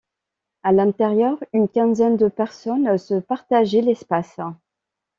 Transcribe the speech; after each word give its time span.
À 0.63 0.71
l'intérieur 0.71 1.37
une 1.53 1.69
quinzaine 1.69 2.17
de 2.17 2.27
personnes 2.27 2.97
se 2.97 3.13
partageaient 3.19 3.81
l'espace. 3.81 4.39